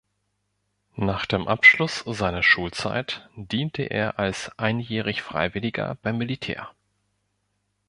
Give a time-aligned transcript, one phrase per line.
[0.95, 6.71] Nach dem Abschluss seiner Schulzeit diente er als Einjährigfreiwilliger beim Militär.